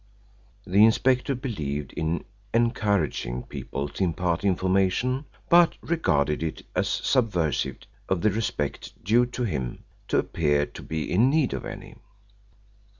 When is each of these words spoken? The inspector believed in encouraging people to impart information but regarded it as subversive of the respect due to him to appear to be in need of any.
The 0.65 0.83
inspector 0.83 1.35
believed 1.35 1.93
in 1.93 2.23
encouraging 2.55 3.43
people 3.43 3.87
to 3.89 4.03
impart 4.03 4.43
information 4.43 5.25
but 5.47 5.75
regarded 5.81 6.41
it 6.41 6.65
as 6.75 6.87
subversive 6.89 7.77
of 8.09 8.21
the 8.21 8.31
respect 8.31 8.93
due 9.03 9.27
to 9.27 9.43
him 9.43 9.83
to 10.07 10.17
appear 10.17 10.65
to 10.65 10.81
be 10.81 11.11
in 11.11 11.29
need 11.29 11.53
of 11.53 11.65
any. 11.65 11.97